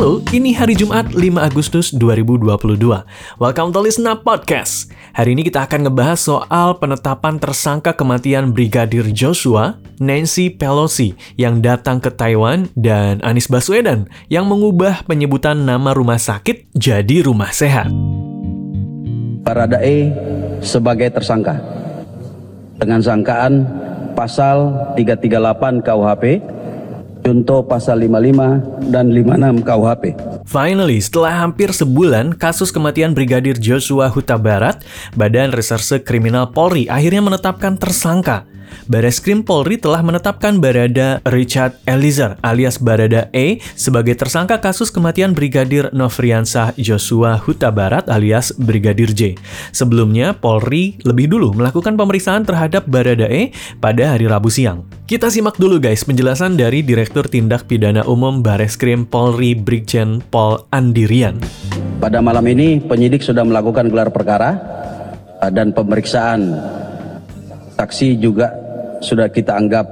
[0.00, 2.48] Halo, ini hari Jumat 5 Agustus 2022.
[3.36, 4.88] Welcome to Listen Up Podcast.
[5.12, 12.00] Hari ini kita akan ngebahas soal penetapan tersangka kematian Brigadir Joshua, Nancy Pelosi yang datang
[12.00, 17.92] ke Taiwan, dan Anies Baswedan yang mengubah penyebutan nama rumah sakit jadi rumah sehat.
[19.44, 20.16] Baradae
[20.64, 21.60] sebagai tersangka
[22.80, 23.68] dengan sangkaan
[24.16, 26.24] pasal 338 KUHP
[27.20, 30.04] Contoh pasal 55 dan 56 KUHP.
[30.48, 34.80] Finally, setelah hampir sebulan kasus kematian Brigadir Joshua Huta Barat,
[35.14, 38.48] Badan Reserse Kriminal Polri akhirnya menetapkan tersangka
[38.90, 45.94] Bareskrim Polri telah menetapkan Barada Richard Eliezer alias Barada E sebagai tersangka kasus kematian Brigadir
[45.94, 49.38] Nofriansah Joshua Huta Barat alias Brigadir J.
[49.70, 54.82] Sebelumnya, Polri lebih dulu melakukan pemeriksaan terhadap Barada E pada hari Rabu siang.
[55.06, 61.38] Kita simak dulu guys penjelasan dari Direktur Tindak Pidana Umum Bareskrim Polri Brigjen Pol Andirian.
[62.02, 64.50] Pada malam ini penyidik sudah melakukan gelar perkara
[65.38, 66.58] eh, dan pemeriksaan
[67.78, 68.59] saksi juga
[69.00, 69.86] sudah kita anggap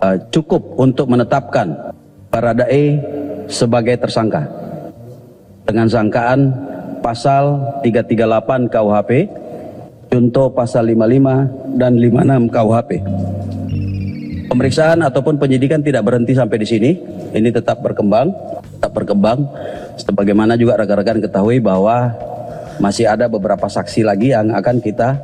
[0.00, 1.92] uh, cukup untuk menetapkan
[2.30, 2.96] Baradae
[3.50, 4.46] sebagai tersangka
[5.66, 6.54] dengan sangkaan
[7.02, 9.10] pasal 338 KUHP
[10.10, 12.90] contoh pasal 55 dan 56 KUHP.
[14.50, 16.90] Pemeriksaan ataupun penyidikan tidak berhenti sampai di sini.
[17.30, 18.34] Ini tetap berkembang,
[18.78, 19.46] tetap berkembang.
[19.94, 22.10] Sebagaimana juga rekan-rekan ketahui bahwa
[22.82, 25.14] masih ada beberapa saksi lagi yang akan kita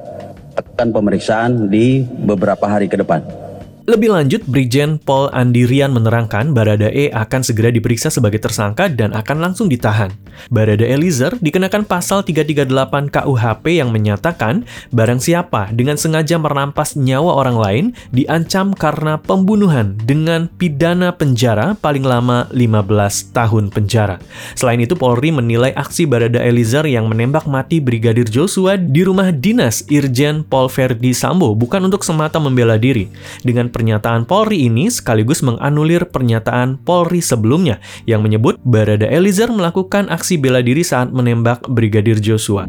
[0.56, 3.45] akan pemeriksaan di beberapa hari ke depan.
[3.86, 9.70] Lebih lanjut, Brigjen Paul Andirian menerangkan Baradae akan segera diperiksa sebagai tersangka dan akan langsung
[9.70, 10.10] ditahan.
[10.50, 12.66] Barada Eliezer dikenakan pasal 338
[13.14, 20.50] KUHP yang menyatakan barang siapa dengan sengaja merampas nyawa orang lain diancam karena pembunuhan dengan
[20.50, 24.18] pidana penjara paling lama 15 tahun penjara.
[24.58, 29.86] Selain itu, Polri menilai aksi Barada Eliezer yang menembak mati Brigadir Joshua di rumah dinas
[29.86, 33.06] Irjen Paul Verdi Sambo bukan untuk semata membela diri.
[33.46, 37.76] Dengan pernyataan Polri ini sekaligus menganulir pernyataan Polri sebelumnya
[38.08, 42.64] yang menyebut Barada Eliezer melakukan aksi bela diri saat menembak Brigadir Joshua.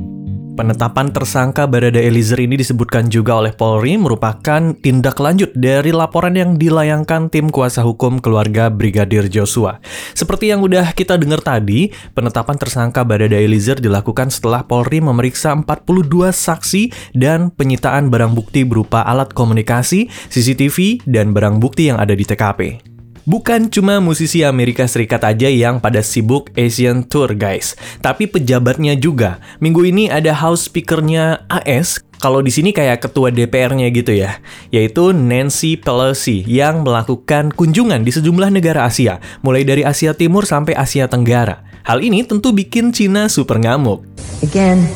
[0.58, 6.58] Penetapan tersangka Barada Eliezer ini disebutkan juga oleh Polri merupakan tindak lanjut dari laporan yang
[6.58, 9.78] dilayangkan tim kuasa hukum keluarga Brigadir Joshua.
[10.18, 16.34] Seperti yang udah kita dengar tadi, penetapan tersangka Barada Eliezer dilakukan setelah Polri memeriksa 42
[16.34, 22.26] saksi dan penyitaan barang bukti berupa alat komunikasi, CCTV, dan barang bukti yang ada di
[22.26, 22.97] TKP.
[23.28, 29.44] Bukan cuma musisi Amerika Serikat aja yang pada sibuk Asian Tour guys, tapi pejabatnya juga.
[29.60, 34.40] Minggu ini ada house speakernya AS, kalau di sini kayak ketua DPR-nya gitu ya,
[34.72, 40.80] yaitu Nancy Pelosi yang melakukan kunjungan di sejumlah negara Asia, mulai dari Asia Timur sampai
[40.80, 41.68] Asia Tenggara.
[41.84, 44.08] Hal ini tentu bikin Cina super ngamuk.
[44.40, 44.88] Again,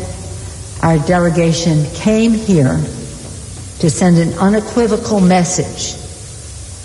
[0.87, 2.79] our delegation came here
[3.83, 6.00] to send an unequivocal message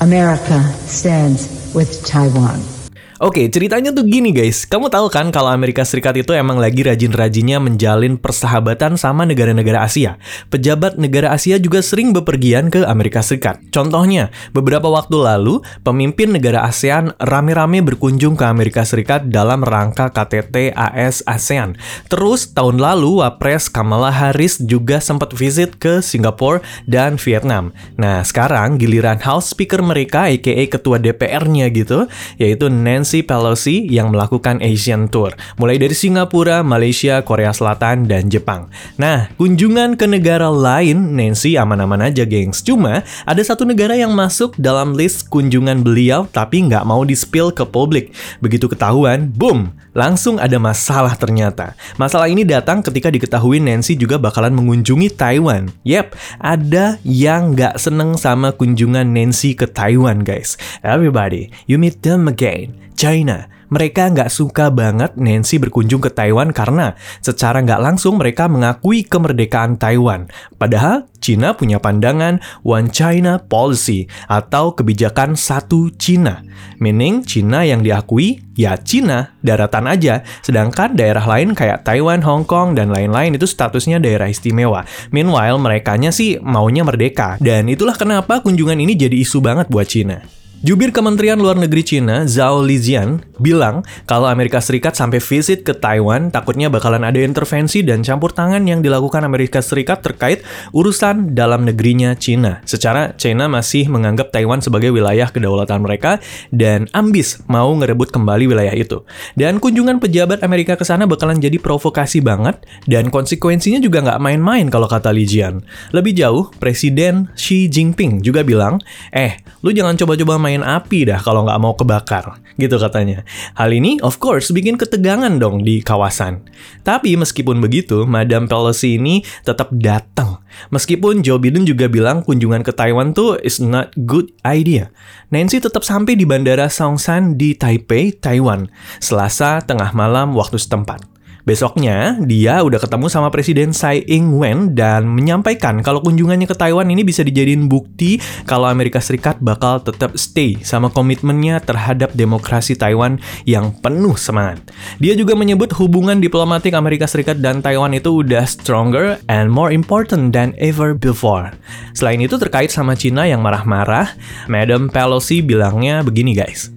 [0.00, 2.75] America stands with Taiwan.
[3.16, 4.68] Oke, ceritanya tuh gini guys.
[4.68, 10.20] Kamu tahu kan kalau Amerika Serikat itu emang lagi rajin-rajinnya menjalin persahabatan sama negara-negara Asia.
[10.52, 13.56] Pejabat negara Asia juga sering bepergian ke Amerika Serikat.
[13.72, 20.76] Contohnya, beberapa waktu lalu, pemimpin negara ASEAN rame-rame berkunjung ke Amerika Serikat dalam rangka KTT
[20.76, 21.80] AS ASEAN.
[22.12, 27.72] Terus, tahun lalu, Wapres Kamala Harris juga sempat visit ke Singapura dan Vietnam.
[27.96, 32.04] Nah, sekarang giliran House Speaker mereka, aka Ketua DPR-nya gitu,
[32.36, 35.30] yaitu Nancy Nancy Pelosi yang melakukan Asian Tour,
[35.62, 38.66] mulai dari Singapura, Malaysia, Korea Selatan, dan Jepang.
[38.98, 42.66] Nah, kunjungan ke negara lain, Nancy aman-aman aja, gengs.
[42.66, 47.62] Cuma, ada satu negara yang masuk dalam list kunjungan beliau, tapi nggak mau di-spill ke
[47.62, 48.10] publik.
[48.42, 51.78] Begitu ketahuan, boom, langsung ada masalah ternyata.
[52.02, 55.70] Masalah ini datang ketika diketahui Nancy juga bakalan mengunjungi Taiwan.
[55.86, 60.58] Yep, ada yang nggak seneng sama kunjungan Nancy ke Taiwan, guys.
[60.82, 62.74] Everybody, you meet them again.
[62.96, 63.46] China.
[63.66, 69.74] Mereka nggak suka banget Nancy berkunjung ke Taiwan karena secara nggak langsung mereka mengakui kemerdekaan
[69.74, 70.30] Taiwan.
[70.54, 76.46] Padahal China punya pandangan One China Policy atau kebijakan satu China.
[76.78, 80.22] Meaning China yang diakui ya China, daratan aja.
[80.46, 84.86] Sedangkan daerah lain kayak Taiwan, Hong Kong, dan lain-lain itu statusnya daerah istimewa.
[85.10, 87.34] Meanwhile, merekanya sih maunya merdeka.
[87.42, 90.22] Dan itulah kenapa kunjungan ini jadi isu banget buat China.
[90.64, 96.32] Jubir Kementerian Luar Negeri Cina, Zhao Lijian, bilang kalau Amerika Serikat sampai visit ke Taiwan,
[96.32, 100.40] takutnya bakalan ada intervensi dan campur tangan yang dilakukan Amerika Serikat terkait
[100.72, 102.64] urusan dalam negerinya Cina.
[102.64, 108.72] Secara China masih menganggap Taiwan sebagai wilayah kedaulatan mereka dan ambis mau ngerebut kembali wilayah
[108.72, 109.04] itu.
[109.36, 114.72] Dan kunjungan pejabat Amerika ke sana bakalan jadi provokasi banget dan konsekuensinya juga nggak main-main
[114.72, 115.60] kalau kata Lijian.
[115.92, 118.80] Lebih jauh, Presiden Xi Jinping juga bilang,
[119.12, 123.24] eh, lu jangan coba-coba main api dah kalau nggak mau kebakar, gitu katanya.
[123.56, 126.44] Hal ini, of course, bikin ketegangan dong di kawasan.
[126.84, 130.44] Tapi meskipun begitu, Madam Pelosi ini tetap datang.
[130.70, 134.88] Meskipun Joe Biden juga bilang kunjungan ke Taiwan tuh is not good idea.
[135.34, 138.70] Nancy tetap sampai di Bandara Songshan di Taipei, Taiwan,
[139.02, 141.15] Selasa tengah malam waktu setempat.
[141.46, 147.06] Besoknya, dia udah ketemu sama Presiden Tsai Ing-wen dan menyampaikan kalau kunjungannya ke Taiwan ini
[147.06, 148.18] bisa dijadiin bukti
[148.50, 154.58] kalau Amerika Serikat bakal tetap stay sama komitmennya terhadap demokrasi Taiwan yang penuh semangat.
[154.98, 160.34] Dia juga menyebut hubungan diplomatik Amerika Serikat dan Taiwan itu udah stronger and more important
[160.34, 161.54] than ever before.
[161.94, 164.18] Selain itu terkait sama Cina yang marah-marah,
[164.50, 166.74] Madam Pelosi bilangnya begini guys.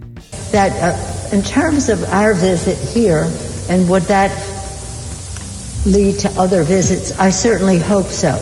[0.54, 0.94] That uh,
[1.34, 3.26] in terms of our visit here
[3.74, 4.30] and would that
[5.86, 7.18] lead to other visits?
[7.20, 8.38] I certainly hope so.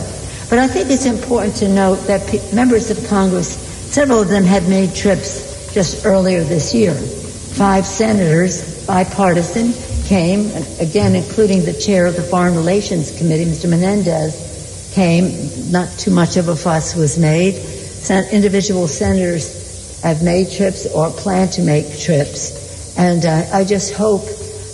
[0.50, 3.48] But I think it's important to note that members of Congress,
[3.92, 6.94] several of them have made trips just earlier this year.
[6.94, 9.72] Five senators, bipartisan,
[10.06, 10.50] came,
[10.80, 13.68] again, including the chair of the Foreign Relations Committee, Mr.
[13.68, 15.70] Menendez, came.
[15.70, 17.54] Not too much of a fuss was made.
[17.54, 22.96] Sen- individual senators have made trips or plan to make trips.
[22.96, 24.22] And uh, I just hope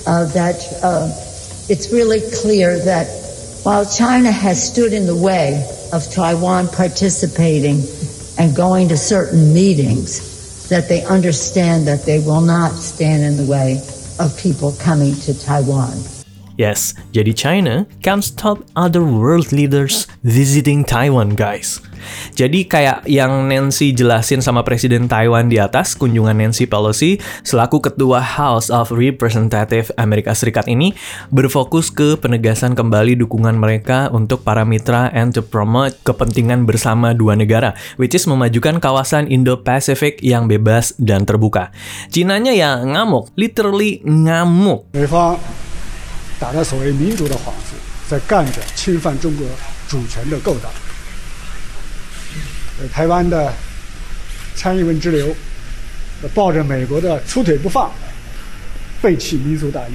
[0.07, 1.09] uh, that uh,
[1.69, 3.07] it's really clear that
[3.63, 7.83] while China has stood in the way of Taiwan participating
[8.39, 13.51] and going to certain meetings, that they understand that they will not stand in the
[13.51, 13.81] way
[14.19, 16.14] of people coming to Taiwan.
[16.55, 21.83] Yes, jadi China can't stop other world leaders visiting Taiwan, guys.
[22.39, 28.23] Jadi kayak yang Nancy jelasin sama Presiden Taiwan di atas, kunjungan Nancy Pelosi selaku Ketua
[28.23, 30.95] House of Representative Amerika Serikat ini
[31.35, 37.35] berfokus ke penegasan kembali dukungan mereka untuk para mitra and to promote kepentingan bersama dua
[37.35, 41.75] negara, which is memajukan kawasan Indo-Pacific yang bebas dan terbuka.
[42.15, 44.87] Cinanya ya ngamuk, literally ngamuk.
[46.45, 47.73] 打着所谓民主的幌子，
[48.07, 49.49] 在干着侵犯中国
[49.89, 50.71] 主权的勾当。
[52.93, 53.51] 台湾的
[54.55, 55.35] 蔡英文之流
[56.35, 57.91] 抱着美国的粗腿不放，
[59.01, 59.93] 背弃民族大义。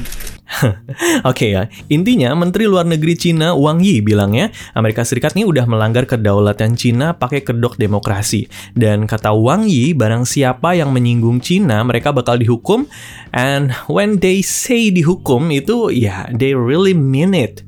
[1.24, 5.64] Oke okay ya, intinya Menteri Luar Negeri Cina Wang Yi bilangnya Amerika Serikat ini udah
[5.64, 8.52] melanggar kedaulatan Cina pakai kedok demokrasi.
[8.76, 12.92] Dan kata Wang Yi, barang siapa yang menyinggung Cina, mereka bakal dihukum.
[13.32, 17.64] And when they say dihukum itu, ya, yeah, they really mean it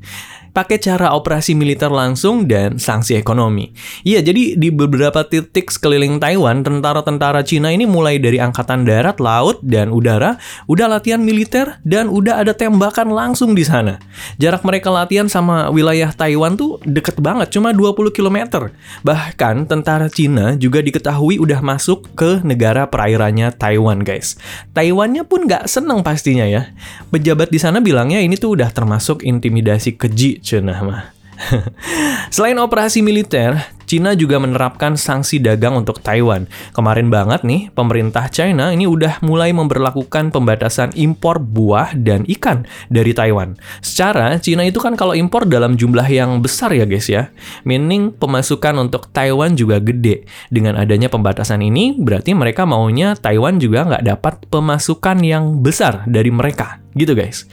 [0.52, 3.72] pakai cara operasi militer langsung dan sanksi ekonomi.
[4.04, 9.64] Iya, jadi di beberapa titik sekeliling Taiwan, tentara-tentara Cina ini mulai dari angkatan darat, laut,
[9.64, 10.36] dan udara
[10.68, 13.96] udah latihan militer dan udah ada tembakan langsung di sana.
[14.36, 18.68] Jarak mereka latihan sama wilayah Taiwan tuh deket banget, cuma 20 km.
[19.00, 24.36] Bahkan tentara Cina juga diketahui udah masuk ke negara perairannya Taiwan, guys.
[24.76, 26.68] Taiwannya pun nggak seneng pastinya ya.
[27.08, 31.02] Pejabat di sana bilangnya ini tuh udah termasuk intimidasi keji cenah mah.
[32.34, 33.56] Selain operasi militer,
[33.92, 36.48] Cina juga menerapkan sanksi dagang untuk Taiwan.
[36.72, 43.12] Kemarin banget nih, pemerintah China ini udah mulai memperlakukan pembatasan impor buah dan ikan dari
[43.12, 43.60] Taiwan.
[43.84, 47.28] Secara, Cina itu kan kalau impor dalam jumlah yang besar ya guys ya.
[47.68, 50.24] Meaning pemasukan untuk Taiwan juga gede.
[50.48, 56.32] Dengan adanya pembatasan ini, berarti mereka maunya Taiwan juga nggak dapat pemasukan yang besar dari
[56.32, 56.80] mereka.
[56.96, 57.44] Gitu guys.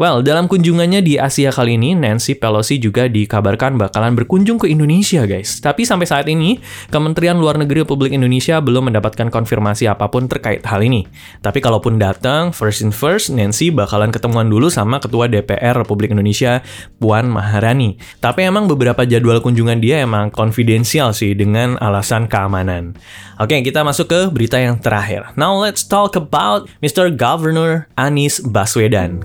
[0.00, 5.28] Well, dalam kunjungannya di Asia kali ini, Nancy Pelosi juga dikabarkan bakalan berkunjung ke Indonesia,
[5.28, 5.60] guys.
[5.60, 6.56] Tapi sampai saat ini,
[6.88, 11.04] Kementerian Luar Negeri Republik Indonesia belum mendapatkan konfirmasi apa pun terkait hal ini.
[11.44, 16.64] Tapi kalaupun datang, first in first, Nancy bakalan ketemuan dulu sama Ketua DPR Republik Indonesia,
[16.96, 18.00] Puan Maharani.
[18.24, 22.96] Tapi emang beberapa jadwal kunjungan dia emang konfidensial sih dengan alasan keamanan.
[23.42, 25.34] Oke, kita masuk ke berita yang terakhir.
[25.36, 27.10] Now let's talk about Mr.
[27.10, 29.18] Governor Anies Baswedan.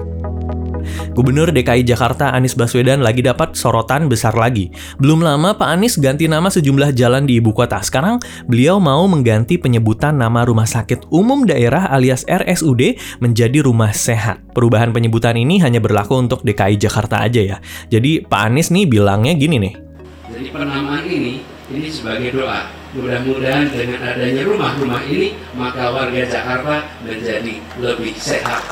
[1.12, 4.70] Gubernur DKI Jakarta Anies Baswedan lagi dapat sorotan besar lagi.
[5.02, 7.82] Belum lama Pak Anies ganti nama sejumlah jalan di ibu kota.
[7.82, 14.46] Sekarang beliau mau mengganti penyebutan nama Rumah Sakit Umum Daerah alias RSUD menjadi Rumah Sehat.
[14.54, 17.58] Perubahan penyebutan ini hanya berlaku untuk DKI Jakarta aja ya.
[17.90, 19.74] Jadi Pak Anies nih bilangnya gini nih.
[20.30, 21.42] Jadi penamaan ini
[21.74, 22.72] ini sebagai doa.
[22.96, 28.64] Mudah-mudahan dengan adanya rumah-rumah ini, maka warga Jakarta menjadi lebih sehat.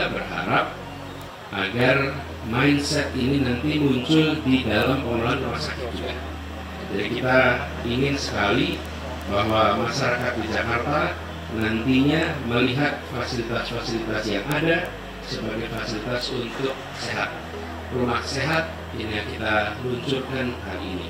[0.00, 0.72] Kita berharap
[1.52, 2.16] agar
[2.48, 6.16] mindset ini nanti muncul di dalam pengelolaan rumah sakit juga.
[6.88, 8.80] Jadi kita ingin sekali
[9.28, 11.12] bahwa masyarakat di Jakarta
[11.52, 14.88] nantinya melihat fasilitas-fasilitas yang ada
[15.28, 17.36] sebagai fasilitas untuk sehat.
[17.92, 21.08] Rumah sehat ini yang kita luncurkan hari ini.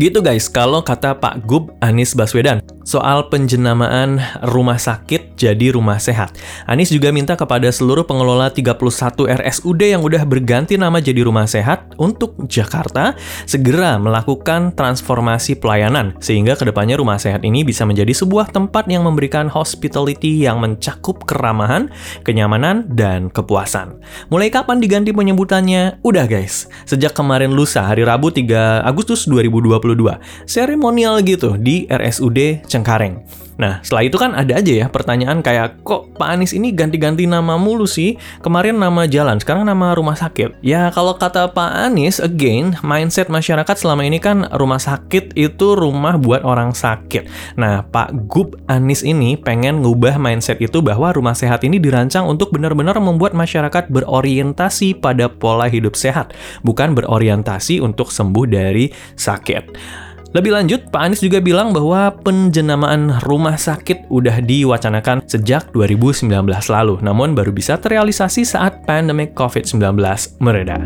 [0.00, 4.16] Gitu guys, kalau kata Pak Gub Anies Baswedan soal penjenamaan
[4.48, 6.36] rumah sakit jadi rumah sehat.
[6.68, 8.76] Anies juga minta kepada seluruh pengelola 31
[9.24, 13.16] RSUD yang udah berganti nama jadi rumah sehat untuk Jakarta
[13.48, 19.08] segera melakukan transformasi pelayanan sehingga ke depannya rumah sehat ini bisa menjadi sebuah tempat yang
[19.08, 21.88] memberikan hospitality yang mencakup keramahan,
[22.20, 23.96] kenyamanan, dan kepuasan.
[24.28, 26.04] Mulai kapan diganti penyebutannya?
[26.04, 30.18] Udah guys, sejak kemarin lusa hari Rabu 3 Agustus 2020 2022.
[30.44, 33.49] Seremonial gitu di RSUD Cengkareng.
[33.60, 37.60] Nah, setelah itu kan ada aja ya pertanyaan kayak, kok Pak Anies ini ganti-ganti nama
[37.60, 38.16] mulu sih?
[38.40, 40.64] Kemarin nama jalan, sekarang nama rumah sakit.
[40.64, 46.16] Ya, kalau kata Pak Anies, again, mindset masyarakat selama ini kan rumah sakit itu rumah
[46.16, 47.28] buat orang sakit.
[47.60, 52.48] Nah, Pak Gub Anies ini pengen ngubah mindset itu bahwa rumah sehat ini dirancang untuk
[52.56, 56.32] benar-benar membuat masyarakat berorientasi pada pola hidup sehat,
[56.64, 58.88] bukan berorientasi untuk sembuh dari
[59.20, 60.08] sakit.
[60.30, 66.30] Lebih lanjut, Pak Anies juga bilang bahwa penjenamaan rumah sakit udah diwacanakan sejak 2019
[66.70, 69.98] lalu, namun baru bisa terrealisasi saat pandemic COVID-19
[70.38, 70.78] mereda.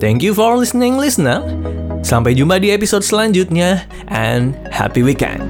[0.00, 1.44] Thank you for listening, listener.
[2.00, 5.44] Sampai jumpa di episode selanjutnya, and happy weekend.